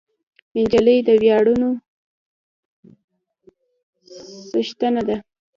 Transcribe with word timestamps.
نجلۍ 0.55 0.97
د 1.07 1.09
ویاړونو 1.21 1.69
څښتنه 4.49 5.01
ده. 5.07 5.17